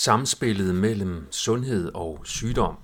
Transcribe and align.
Samspillet 0.00 0.74
mellem 0.74 1.26
sundhed 1.30 1.90
og 1.94 2.20
sygdom. 2.24 2.76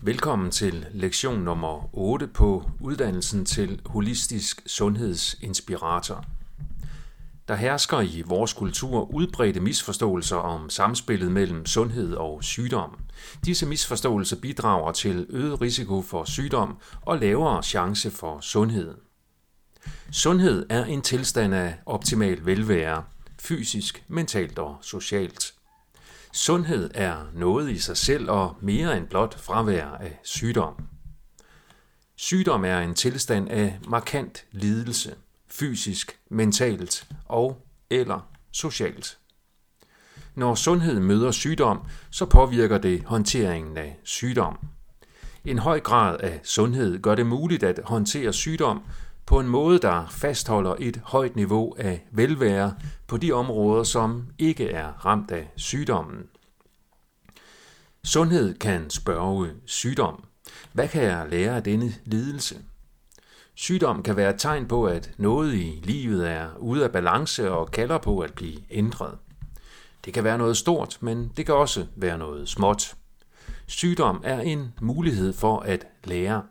Velkommen 0.00 0.50
til 0.50 0.86
lektion 0.92 1.40
nummer 1.40 1.94
8 1.94 2.26
på 2.26 2.70
uddannelsen 2.80 3.44
til 3.44 3.80
holistisk 3.86 4.62
sundhedsinspirator. 4.66 6.24
Der 7.48 7.54
hersker 7.54 8.00
i 8.00 8.22
vores 8.26 8.52
kultur 8.52 9.14
udbredte 9.14 9.60
misforståelser 9.60 10.36
om 10.36 10.70
samspillet 10.70 11.32
mellem 11.32 11.66
sundhed 11.66 12.14
og 12.14 12.44
sygdom. 12.44 12.98
Disse 13.44 13.66
misforståelser 13.66 14.36
bidrager 14.36 14.92
til 14.92 15.26
øget 15.30 15.60
risiko 15.60 16.02
for 16.02 16.24
sygdom 16.24 16.76
og 17.02 17.18
lavere 17.18 17.62
chance 17.62 18.10
for 18.10 18.40
sundhed. 18.40 18.94
Sundhed 20.12 20.66
er 20.70 20.84
en 20.84 21.02
tilstand 21.02 21.54
af 21.54 21.74
optimal 21.86 22.46
velvære, 22.46 23.04
fysisk, 23.38 24.04
mentalt 24.08 24.58
og 24.58 24.78
socialt. 24.82 25.54
Sundhed 26.32 26.90
er 26.94 27.16
noget 27.34 27.70
i 27.70 27.78
sig 27.78 27.96
selv 27.96 28.30
og 28.30 28.56
mere 28.60 28.96
end 28.96 29.06
blot 29.06 29.38
fravær 29.38 29.86
af 29.86 30.20
sygdom. 30.22 30.74
Sygdom 32.16 32.64
er 32.64 32.78
en 32.78 32.94
tilstand 32.94 33.48
af 33.48 33.78
markant 33.88 34.44
lidelse, 34.52 35.14
fysisk, 35.48 36.18
mentalt 36.28 37.08
og 37.24 37.66
eller 37.90 38.28
socialt. 38.52 39.18
Når 40.34 40.54
sundhed 40.54 41.00
møder 41.00 41.30
sygdom, 41.30 41.80
så 42.10 42.26
påvirker 42.26 42.78
det 42.78 43.04
håndteringen 43.04 43.76
af 43.76 43.98
sygdom. 44.04 44.58
En 45.44 45.58
høj 45.58 45.80
grad 45.80 46.20
af 46.20 46.40
sundhed 46.44 47.02
gør 47.02 47.14
det 47.14 47.26
muligt 47.26 47.62
at 47.62 47.80
håndtere 47.84 48.32
sygdom 48.32 48.82
på 49.26 49.40
en 49.40 49.48
måde, 49.48 49.78
der 49.78 50.06
fastholder 50.10 50.74
et 50.78 51.00
højt 51.04 51.36
niveau 51.36 51.74
af 51.78 52.06
velvære 52.10 52.74
på 53.06 53.16
de 53.16 53.32
områder, 53.32 53.84
som 53.84 54.26
ikke 54.38 54.70
er 54.70 55.06
ramt 55.06 55.30
af 55.30 55.50
sygdommen. 55.56 56.26
Sundhed 58.04 58.54
kan 58.58 58.90
spørge 58.90 59.50
sygdom. 59.66 60.24
Hvad 60.72 60.88
kan 60.88 61.02
jeg 61.02 61.26
lære 61.30 61.56
af 61.56 61.62
denne 61.62 61.94
lidelse? 62.04 62.58
Sygdom 63.54 64.02
kan 64.02 64.16
være 64.16 64.30
et 64.30 64.40
tegn 64.40 64.68
på, 64.68 64.84
at 64.84 65.10
noget 65.16 65.54
i 65.54 65.80
livet 65.82 66.28
er 66.28 66.48
ude 66.58 66.84
af 66.84 66.92
balance 66.92 67.50
og 67.50 67.70
kalder 67.70 67.98
på 67.98 68.20
at 68.20 68.34
blive 68.34 68.58
ændret. 68.70 69.18
Det 70.04 70.14
kan 70.14 70.24
være 70.24 70.38
noget 70.38 70.56
stort, 70.56 70.98
men 71.00 71.32
det 71.36 71.46
kan 71.46 71.54
også 71.54 71.86
være 71.96 72.18
noget 72.18 72.48
småt. 72.48 72.94
Sygdom 73.66 74.20
er 74.24 74.40
en 74.40 74.72
mulighed 74.80 75.32
for 75.32 75.60
at 75.60 75.86
lære 76.04 76.42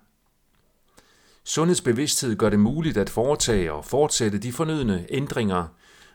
Sundhedsbevidsthed 1.45 2.35
gør 2.35 2.49
det 2.49 2.59
muligt 2.59 2.97
at 2.97 3.09
foretage 3.09 3.73
og 3.73 3.85
fortsætte 3.85 4.37
de 4.37 4.51
fornødne 4.51 5.05
ændringer, 5.09 5.67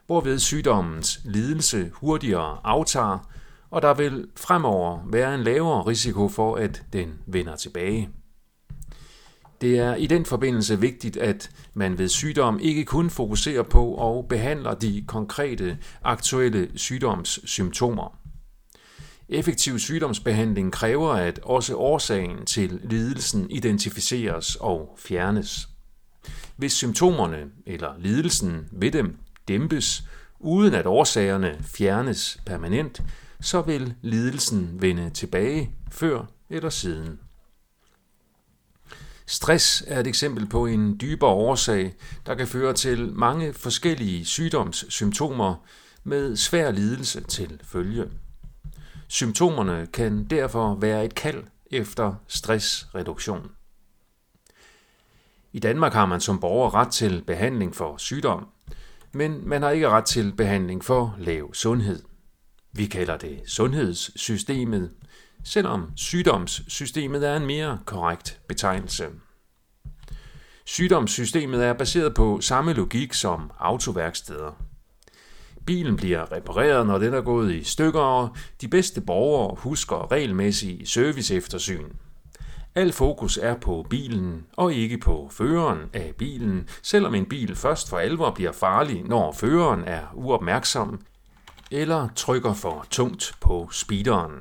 hvorved 0.06 0.38
sygdommens 0.38 1.20
lidelse 1.24 1.90
hurtigere 1.94 2.58
aftager, 2.64 3.18
og 3.70 3.82
der 3.82 3.94
vil 3.94 4.26
fremover 4.36 4.98
være 5.06 5.34
en 5.34 5.42
lavere 5.42 5.82
risiko 5.82 6.28
for, 6.28 6.56
at 6.56 6.82
den 6.92 7.14
vender 7.26 7.56
tilbage. 7.56 8.08
Det 9.60 9.78
er 9.78 9.94
i 9.94 10.06
den 10.06 10.24
forbindelse 10.24 10.80
vigtigt, 10.80 11.16
at 11.16 11.50
man 11.74 11.98
ved 11.98 12.08
sygdom 12.08 12.58
ikke 12.58 12.84
kun 12.84 13.10
fokuserer 13.10 13.62
på 13.62 13.94
og 13.94 14.26
behandler 14.28 14.74
de 14.74 15.04
konkrete 15.06 15.78
aktuelle 16.02 16.70
sygdomssymptomer. 16.74 18.18
Effektiv 19.28 19.78
sygdomsbehandling 19.78 20.72
kræver, 20.72 21.12
at 21.12 21.40
også 21.42 21.76
årsagen 21.76 22.46
til 22.46 22.80
lidelsen 22.84 23.50
identificeres 23.50 24.56
og 24.56 24.98
fjernes. 24.98 25.68
Hvis 26.56 26.72
symptomerne 26.72 27.44
eller 27.66 27.94
lidelsen 27.98 28.68
ved 28.72 28.90
dem 28.90 29.18
dæmpes, 29.48 30.04
uden 30.38 30.74
at 30.74 30.86
årsagerne 30.86 31.58
fjernes 31.62 32.40
permanent, 32.46 33.02
så 33.40 33.62
vil 33.62 33.94
lidelsen 34.02 34.82
vende 34.82 35.10
tilbage 35.10 35.70
før 35.90 36.24
eller 36.50 36.70
siden. 36.70 37.18
Stress 39.26 39.84
er 39.86 40.00
et 40.00 40.06
eksempel 40.06 40.46
på 40.46 40.66
en 40.66 41.00
dybere 41.00 41.30
årsag, 41.30 41.94
der 42.26 42.34
kan 42.34 42.46
føre 42.46 42.72
til 42.72 43.12
mange 43.12 43.52
forskellige 43.52 44.24
sygdomssymptomer 44.24 45.54
med 46.04 46.36
svær 46.36 46.70
lidelse 46.70 47.20
til 47.20 47.60
følge. 47.62 48.10
Symptomerne 49.08 49.86
kan 49.92 50.24
derfor 50.24 50.74
være 50.74 51.04
et 51.04 51.14
kald 51.14 51.44
efter 51.70 52.14
stressreduktion. 52.28 53.50
I 55.52 55.58
Danmark 55.58 55.92
har 55.92 56.06
man 56.06 56.20
som 56.20 56.40
borger 56.40 56.74
ret 56.74 56.92
til 56.92 57.24
behandling 57.26 57.74
for 57.74 57.96
sygdom, 57.96 58.46
men 59.12 59.48
man 59.48 59.62
har 59.62 59.70
ikke 59.70 59.88
ret 59.88 60.04
til 60.04 60.32
behandling 60.36 60.84
for 60.84 61.16
lav 61.18 61.54
sundhed. 61.54 62.02
Vi 62.72 62.86
kalder 62.86 63.16
det 63.16 63.40
sundhedssystemet, 63.46 64.90
selvom 65.44 65.92
sygdomssystemet 65.96 67.28
er 67.28 67.36
en 67.36 67.46
mere 67.46 67.78
korrekt 67.86 68.40
betegnelse. 68.48 69.08
Sygdomssystemet 70.64 71.64
er 71.64 71.72
baseret 71.72 72.14
på 72.14 72.40
samme 72.40 72.72
logik 72.72 73.12
som 73.12 73.50
autoværksteder. 73.58 74.52
Bilen 75.66 75.96
bliver 75.96 76.32
repareret, 76.32 76.86
når 76.86 76.98
den 76.98 77.14
er 77.14 77.20
gået 77.20 77.54
i 77.54 77.64
stykker, 77.64 78.00
og 78.00 78.36
de 78.60 78.68
bedste 78.68 79.00
borgere 79.00 79.56
husker 79.58 80.12
regelmæssigt 80.12 80.88
serviceeftersyn. 80.88 81.84
Al 82.74 82.92
fokus 82.92 83.38
er 83.42 83.54
på 83.54 83.86
bilen 83.90 84.46
og 84.56 84.74
ikke 84.74 84.98
på 84.98 85.28
føreren 85.32 85.78
af 85.92 86.14
bilen, 86.18 86.68
selvom 86.82 87.14
en 87.14 87.26
bil 87.26 87.56
først 87.56 87.88
for 87.88 87.98
alvor 87.98 88.30
bliver 88.30 88.52
farlig, 88.52 89.02
når 89.04 89.32
føreren 89.32 89.84
er 89.84 90.02
uopmærksom 90.14 91.00
eller 91.70 92.08
trykker 92.16 92.54
for 92.54 92.86
tungt 92.90 93.34
på 93.40 93.68
speederen. 93.72 94.32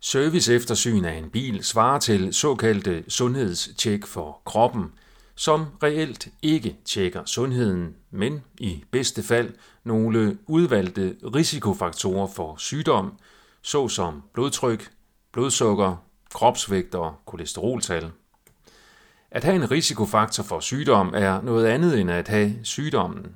Service 0.00 0.54
eftersyn 0.54 1.04
af 1.04 1.14
en 1.14 1.30
bil 1.30 1.64
svarer 1.64 1.98
til 1.98 2.34
såkaldte 2.34 3.04
sundhedstjek 3.08 4.06
for 4.06 4.40
kroppen– 4.44 4.84
som 5.34 5.66
reelt 5.82 6.28
ikke 6.42 6.76
tjekker 6.84 7.24
sundheden, 7.24 7.96
men 8.10 8.44
i 8.58 8.84
bedste 8.90 9.22
fald 9.22 9.54
nogle 9.84 10.38
udvalgte 10.46 11.16
risikofaktorer 11.34 12.26
for 12.26 12.56
sygdom, 12.56 13.12
såsom 13.62 14.22
blodtryk, 14.34 14.90
blodsukker, 15.32 15.96
kropsvægt 16.34 16.94
og 16.94 17.14
kolesteroltal. 17.26 18.10
At 19.30 19.44
have 19.44 19.56
en 19.56 19.70
risikofaktor 19.70 20.42
for 20.42 20.60
sygdom 20.60 21.12
er 21.14 21.40
noget 21.40 21.66
andet 21.66 22.00
end 22.00 22.10
at 22.10 22.28
have 22.28 22.54
sygdommen. 22.62 23.26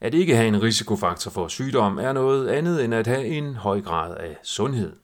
At 0.00 0.14
ikke 0.14 0.36
have 0.36 0.48
en 0.48 0.62
risikofaktor 0.62 1.30
for 1.30 1.48
sygdom 1.48 1.98
er 1.98 2.12
noget 2.12 2.48
andet 2.48 2.84
end 2.84 2.94
at 2.94 3.06
have 3.06 3.26
en 3.26 3.54
høj 3.54 3.80
grad 3.80 4.16
af 4.16 4.36
sundhed. 4.42 5.01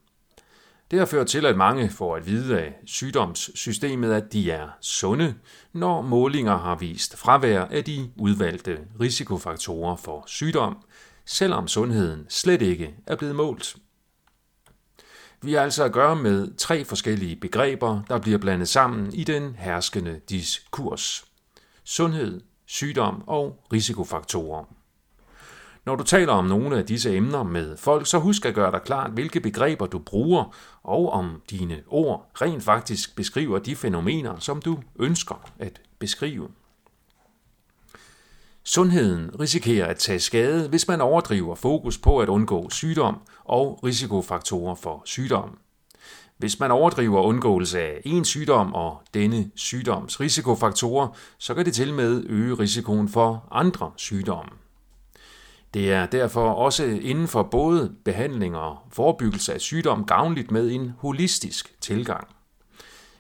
Det 0.91 0.99
har 0.99 1.06
ført 1.06 1.26
til, 1.26 1.47
at 1.47 1.56
mange 1.56 1.91
får 1.91 2.16
at 2.16 2.26
vide 2.26 2.60
af 2.60 2.75
sygdomssystemet, 2.87 4.12
at 4.12 4.32
de 4.32 4.50
er 4.50 4.69
sunde, 4.81 5.34
når 5.72 6.03
målinger 6.03 6.59
har 6.59 6.75
vist 6.75 7.16
fravær 7.16 7.65
af 7.65 7.84
de 7.84 8.10
udvalgte 8.16 8.78
risikofaktorer 9.00 9.97
for 9.97 10.25
sygdom, 10.26 10.76
selvom 11.25 11.69
sundheden 11.69 12.26
slet 12.28 12.62
ikke 12.62 12.94
er 13.06 13.16
blevet 13.16 13.37
målt. 13.37 13.76
Vi 15.43 15.53
har 15.53 15.60
altså 15.60 15.84
at 15.84 15.93
gøre 15.93 16.16
med 16.16 16.56
tre 16.56 16.84
forskellige 16.84 17.37
begreber, 17.37 18.03
der 18.09 18.19
bliver 18.19 18.38
blandet 18.38 18.69
sammen 18.69 19.15
i 19.15 19.25
den 19.25 19.55
herskende 19.59 20.20
diskurs. 20.28 21.25
Sundhed, 21.84 22.41
sygdom 22.66 23.22
og 23.26 23.65
risikofaktorer. 23.72 24.77
Når 25.88 25.97
du 25.97 26.04
taler 26.04 26.32
om 26.32 26.44
nogle 26.44 26.78
af 26.78 26.87
disse 26.87 27.16
emner 27.16 27.43
med 27.43 27.76
folk, 27.76 28.06
så 28.06 28.19
husk 28.19 28.47
at 28.47 28.54
gøre 28.54 28.72
dig 28.72 28.81
klart, 28.82 29.10
hvilke 29.10 29.41
begreber 29.41 29.87
du 29.87 29.99
bruger, 29.99 30.54
og 30.82 31.10
om 31.10 31.43
dine 31.50 31.82
ord 31.87 32.31
rent 32.34 32.62
faktisk 32.62 33.16
beskriver 33.16 33.59
de 33.59 33.76
fænomener, 33.76 34.38
som 34.38 34.62
du 34.62 34.78
ønsker 34.99 35.50
at 35.59 35.81
beskrive. 35.99 36.49
Sundheden 38.65 39.41
risikerer 39.41 39.87
at 39.87 39.97
tage 39.97 40.21
skade, 40.21 40.69
hvis 40.69 40.88
man 40.88 41.00
overdriver 41.00 41.54
fokus 41.54 41.99
på 41.99 42.19
at 42.19 42.28
undgå 42.28 42.70
sygdom 42.70 43.16
og 43.44 43.81
risikofaktorer 43.84 44.75
for 44.75 45.02
sygdom. 45.05 45.58
Hvis 46.38 46.61
man 46.61 46.70
overdriver 46.70 47.20
undgåelse 47.20 47.81
af 47.81 48.00
en 48.05 48.25
sygdom 48.25 48.75
og 48.75 49.02
denne 49.14 49.50
sygdoms 49.56 50.20
risikofaktorer, 50.20 51.08
så 51.38 51.55
kan 51.55 51.64
det 51.64 51.75
til 51.75 51.94
med 51.94 52.25
øge 52.26 52.55
risikoen 52.55 53.08
for 53.08 53.49
andre 53.50 53.91
sygdomme. 53.96 54.68
Det 55.75 55.93
er 55.93 56.06
derfor 56.06 56.50
også 56.50 56.85
inden 56.85 57.29
for 57.29 57.43
både 57.43 57.94
behandling 58.05 58.56
og 58.56 58.79
forebyggelse 58.93 59.55
af 59.55 59.61
sygdom 59.61 60.05
gavnligt 60.05 60.50
med 60.50 60.70
en 60.70 60.93
holistisk 60.99 61.81
tilgang. 61.81 62.29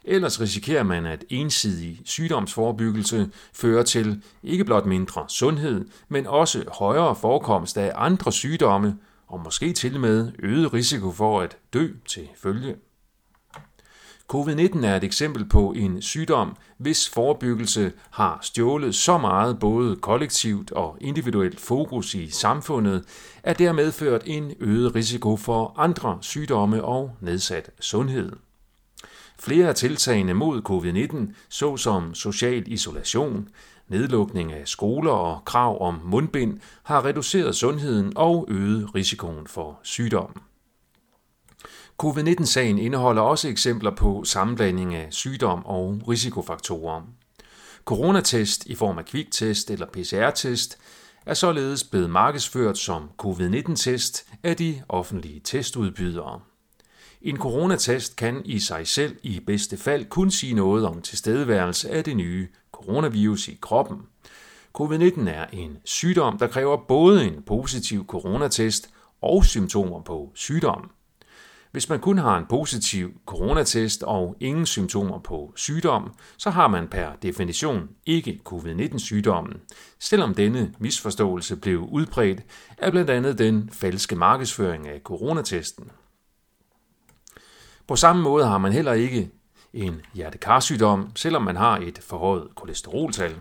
Ellers 0.04 0.40
risikerer 0.40 0.82
man, 0.82 1.06
at 1.06 1.24
ensidig 1.28 2.00
sygdomsforebyggelse 2.04 3.30
fører 3.52 3.82
til 3.82 4.22
ikke 4.42 4.64
blot 4.64 4.86
mindre 4.86 5.24
sundhed, 5.28 5.84
men 6.08 6.26
også 6.26 6.64
højere 6.78 7.16
forekomst 7.16 7.78
af 7.78 7.92
andre 7.94 8.32
sygdomme 8.32 8.98
og 9.26 9.40
måske 9.40 9.72
til 9.72 10.00
med 10.00 10.32
øget 10.38 10.72
risiko 10.72 11.12
for 11.12 11.40
at 11.40 11.56
dø 11.72 11.88
til 12.06 12.28
følge. 12.36 12.76
Covid-19 14.34 14.86
er 14.86 14.96
et 14.96 15.04
eksempel 15.04 15.44
på 15.44 15.72
en 15.76 16.02
sygdom, 16.02 16.56
hvis 16.78 17.08
forebyggelse 17.08 17.92
har 18.10 18.38
stjålet 18.42 18.94
så 18.94 19.18
meget 19.18 19.58
både 19.58 19.96
kollektivt 19.96 20.72
og 20.72 20.96
individuelt 21.00 21.60
fokus 21.60 22.14
i 22.14 22.30
samfundet, 22.30 23.04
at 23.42 23.58
det 23.58 23.66
har 23.66 23.74
medført 23.74 24.22
en 24.26 24.52
øget 24.60 24.94
risiko 24.94 25.36
for 25.36 25.74
andre 25.76 26.18
sygdomme 26.20 26.84
og 26.84 27.10
nedsat 27.20 27.70
sundhed. 27.80 28.32
Flere 29.38 29.68
af 29.68 29.74
tiltagene 29.74 30.34
mod 30.34 30.62
covid-19, 30.70 31.34
såsom 31.48 32.14
social 32.14 32.64
isolation, 32.66 33.48
nedlukning 33.88 34.52
af 34.52 34.68
skoler 34.68 35.12
og 35.12 35.44
krav 35.44 35.82
om 35.82 36.00
mundbind, 36.04 36.58
har 36.82 37.04
reduceret 37.04 37.54
sundheden 37.54 38.12
og 38.16 38.46
øget 38.48 38.94
risikoen 38.94 39.46
for 39.46 39.80
sygdommen. 39.82 40.42
Covid-19-sagen 42.02 42.78
indeholder 42.78 43.22
også 43.22 43.48
eksempler 43.48 43.90
på 43.90 44.24
sammenblanding 44.24 44.94
af 44.94 45.06
sygdom 45.10 45.66
og 45.66 46.00
risikofaktorer. 46.08 47.02
Coronatest 47.84 48.66
i 48.66 48.74
form 48.74 48.98
af 48.98 49.04
kviktest 49.04 49.70
eller 49.70 49.86
PCR-test 49.86 50.78
er 51.26 51.34
således 51.34 51.84
blevet 51.84 52.10
markedsført 52.10 52.78
som 52.78 53.10
covid-19-test 53.16 54.26
af 54.42 54.56
de 54.56 54.82
offentlige 54.88 55.40
testudbydere. 55.44 56.40
En 57.22 57.36
coronatest 57.36 58.16
kan 58.16 58.42
i 58.44 58.58
sig 58.58 58.86
selv 58.86 59.16
i 59.22 59.40
bedste 59.40 59.76
fald 59.76 60.04
kun 60.04 60.30
sige 60.30 60.54
noget 60.54 60.86
om 60.86 61.02
tilstedeværelse 61.02 61.90
af 61.90 62.04
det 62.04 62.16
nye 62.16 62.48
coronavirus 62.72 63.48
i 63.48 63.58
kroppen. 63.60 63.98
Covid-19 64.80 65.28
er 65.28 65.46
en 65.52 65.78
sygdom, 65.84 66.38
der 66.38 66.46
kræver 66.46 66.76
både 66.88 67.24
en 67.24 67.42
positiv 67.42 68.06
coronatest 68.06 68.90
og 69.22 69.44
symptomer 69.44 70.00
på 70.00 70.32
sygdommen. 70.34 70.90
Hvis 71.78 71.88
man 71.88 72.00
kun 72.00 72.18
har 72.18 72.38
en 72.38 72.46
positiv 72.46 73.20
coronatest 73.26 74.02
og 74.02 74.36
ingen 74.40 74.66
symptomer 74.66 75.18
på 75.18 75.52
sygdom, 75.56 76.14
så 76.36 76.50
har 76.50 76.68
man 76.68 76.88
per 76.88 77.08
definition 77.22 77.88
ikke 78.06 78.40
covid-19-sygdommen, 78.44 79.54
selvom 79.98 80.34
denne 80.34 80.74
misforståelse 80.78 81.56
blev 81.56 81.78
udbredt 81.78 82.40
af 82.78 82.90
blandt 82.90 83.10
andet 83.10 83.38
den 83.38 83.70
falske 83.72 84.16
markedsføring 84.16 84.88
af 84.88 85.00
coronatesten. 85.04 85.90
På 87.86 87.96
samme 87.96 88.22
måde 88.22 88.46
har 88.46 88.58
man 88.58 88.72
heller 88.72 88.92
ikke 88.92 89.30
en 89.72 90.00
hjertekarsygdom, 90.14 91.10
selvom 91.14 91.42
man 91.42 91.56
har 91.56 91.76
et 91.76 91.98
forhøjet 92.02 92.48
kolesteroltal. 92.54 93.34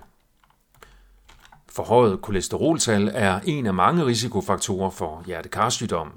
Forhøjet 1.70 2.22
kolesteroltal 2.22 3.12
er 3.14 3.40
en 3.46 3.66
af 3.66 3.74
mange 3.74 4.06
risikofaktorer 4.06 4.90
for 4.90 5.24
hjertekarsygdom. 5.26 6.12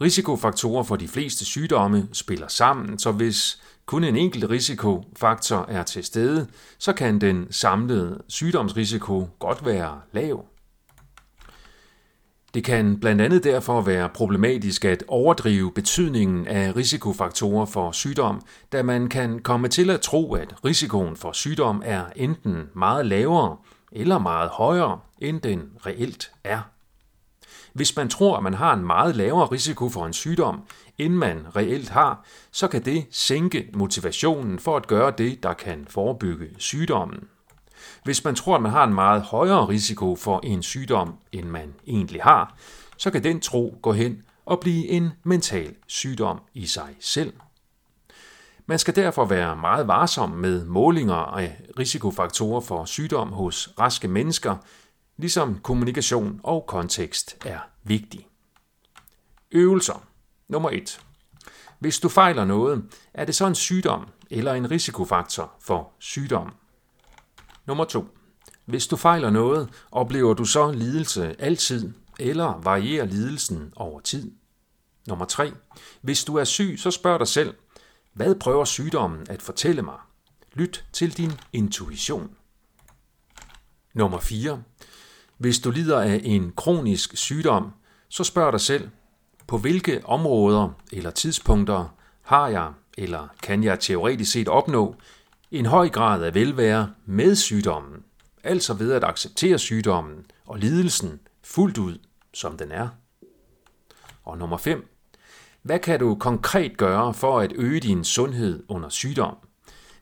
Risikofaktorer 0.00 0.82
for 0.82 0.96
de 0.96 1.08
fleste 1.08 1.44
sygdomme 1.44 2.08
spiller 2.12 2.48
sammen, 2.48 2.98
så 2.98 3.12
hvis 3.12 3.62
kun 3.86 4.04
en 4.04 4.16
enkelt 4.16 4.50
risikofaktor 4.50 5.66
er 5.68 5.82
til 5.82 6.04
stede, 6.04 6.46
så 6.78 6.92
kan 6.92 7.20
den 7.20 7.46
samlede 7.50 8.22
sygdomsrisiko 8.28 9.28
godt 9.38 9.66
være 9.66 10.00
lav. 10.12 10.44
Det 12.54 12.64
kan 12.64 13.00
blandt 13.00 13.20
andet 13.22 13.44
derfor 13.44 13.80
være 13.80 14.08
problematisk 14.08 14.84
at 14.84 15.04
overdrive 15.08 15.72
betydningen 15.72 16.46
af 16.46 16.76
risikofaktorer 16.76 17.66
for 17.66 17.92
sygdom, 17.92 18.42
da 18.72 18.82
man 18.82 19.08
kan 19.08 19.38
komme 19.38 19.68
til 19.68 19.90
at 19.90 20.00
tro, 20.00 20.34
at 20.34 20.54
risikoen 20.64 21.16
for 21.16 21.32
sygdom 21.32 21.82
er 21.84 22.04
enten 22.16 22.68
meget 22.74 23.06
lavere 23.06 23.56
eller 23.92 24.18
meget 24.18 24.50
højere, 24.50 25.00
end 25.18 25.40
den 25.40 25.62
reelt 25.86 26.32
er. 26.44 26.60
Hvis 27.72 27.96
man 27.96 28.08
tror, 28.08 28.36
at 28.36 28.42
man 28.42 28.54
har 28.54 28.74
en 28.74 28.86
meget 28.86 29.16
lavere 29.16 29.46
risiko 29.46 29.88
for 29.88 30.06
en 30.06 30.12
sygdom, 30.12 30.62
end 30.98 31.14
man 31.14 31.46
reelt 31.56 31.88
har, 31.88 32.24
så 32.50 32.68
kan 32.68 32.84
det 32.84 33.06
sænke 33.10 33.68
motivationen 33.74 34.58
for 34.58 34.76
at 34.76 34.86
gøre 34.86 35.12
det, 35.18 35.42
der 35.42 35.52
kan 35.52 35.86
forebygge 35.88 36.48
sygdommen. 36.58 37.28
Hvis 38.04 38.24
man 38.24 38.34
tror, 38.34 38.56
at 38.56 38.62
man 38.62 38.72
har 38.72 38.84
en 38.84 38.94
meget 38.94 39.22
højere 39.22 39.68
risiko 39.68 40.16
for 40.16 40.40
en 40.44 40.62
sygdom, 40.62 41.14
end 41.32 41.48
man 41.48 41.74
egentlig 41.86 42.22
har, 42.22 42.56
så 42.96 43.10
kan 43.10 43.24
den 43.24 43.40
tro 43.40 43.78
gå 43.82 43.92
hen 43.92 44.22
og 44.46 44.60
blive 44.60 44.88
en 44.88 45.10
mental 45.24 45.74
sygdom 45.86 46.40
i 46.54 46.66
sig 46.66 46.96
selv. 47.00 47.32
Man 48.66 48.78
skal 48.78 48.96
derfor 48.96 49.24
være 49.24 49.56
meget 49.56 49.88
varsom 49.88 50.30
med 50.30 50.64
målinger 50.64 51.14
af 51.14 51.60
risikofaktorer 51.78 52.60
for 52.60 52.84
sygdom 52.84 53.28
hos 53.28 53.74
raske 53.78 54.08
mennesker, 54.08 54.56
ligesom 55.20 55.58
kommunikation 55.58 56.40
og 56.42 56.64
kontekst 56.66 57.36
er 57.46 57.58
vigtig. 57.82 58.28
Øvelser. 59.52 60.06
Nummer 60.48 60.70
1. 60.70 61.00
Hvis 61.78 61.98
du 61.98 62.08
fejler 62.08 62.44
noget, 62.44 62.84
er 63.14 63.24
det 63.24 63.34
så 63.34 63.46
en 63.46 63.54
sygdom 63.54 64.06
eller 64.30 64.52
en 64.52 64.70
risikofaktor 64.70 65.52
for 65.60 65.92
sygdom? 65.98 66.52
Nummer 67.66 67.84
2. 67.84 68.16
Hvis 68.64 68.86
du 68.86 68.96
fejler 68.96 69.30
noget, 69.30 69.68
oplever 69.90 70.34
du 70.34 70.44
så 70.44 70.72
lidelse 70.72 71.36
altid, 71.38 71.92
eller 72.18 72.60
varierer 72.62 73.04
lidelsen 73.04 73.72
over 73.76 74.00
tid? 74.00 74.32
Nummer 75.06 75.24
3. 75.24 75.52
Hvis 76.00 76.24
du 76.24 76.36
er 76.36 76.44
syg, 76.44 76.74
så 76.78 76.90
spørg 76.90 77.18
dig 77.18 77.28
selv, 77.28 77.54
hvad 78.12 78.34
prøver 78.34 78.64
sygdommen 78.64 79.26
at 79.30 79.42
fortælle 79.42 79.82
mig? 79.82 79.98
Lyt 80.54 80.84
til 80.92 81.16
din 81.16 81.32
intuition. 81.52 82.30
Nummer 83.94 84.18
4. 84.18 84.62
Hvis 85.40 85.58
du 85.58 85.70
lider 85.70 86.00
af 86.00 86.20
en 86.24 86.52
kronisk 86.56 87.16
sygdom, 87.16 87.72
så 88.08 88.24
spørg 88.24 88.52
dig 88.52 88.60
selv, 88.60 88.88
på 89.46 89.58
hvilke 89.58 90.06
områder 90.06 90.68
eller 90.92 91.10
tidspunkter 91.10 91.94
har 92.22 92.48
jeg 92.48 92.72
eller 92.98 93.28
kan 93.42 93.64
jeg 93.64 93.80
teoretisk 93.80 94.32
set 94.32 94.48
opnå 94.48 94.96
en 95.50 95.66
høj 95.66 95.88
grad 95.88 96.22
af 96.22 96.34
velvære 96.34 96.90
med 97.06 97.34
sygdommen, 97.36 98.02
altså 98.44 98.74
ved 98.74 98.92
at 98.92 99.04
acceptere 99.04 99.58
sygdommen 99.58 100.26
og 100.46 100.58
lidelsen 100.58 101.20
fuldt 101.44 101.78
ud, 101.78 101.98
som 102.34 102.56
den 102.56 102.72
er. 102.72 102.88
Og 104.24 104.38
nummer 104.38 104.56
5. 104.56 104.88
Hvad 105.62 105.78
kan 105.78 106.00
du 106.00 106.14
konkret 106.14 106.76
gøre 106.76 107.14
for 107.14 107.40
at 107.40 107.52
øge 107.54 107.80
din 107.80 108.04
sundhed 108.04 108.64
under 108.68 108.88
sygdom? 108.88 109.36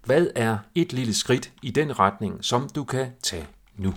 Hvad 0.04 0.26
er 0.34 0.58
et 0.74 0.92
lille 0.92 1.14
skridt 1.14 1.52
i 1.62 1.70
den 1.70 1.98
retning, 1.98 2.44
som 2.44 2.68
du 2.68 2.84
kan 2.84 3.06
tage 3.22 3.46
nu? 3.76 3.94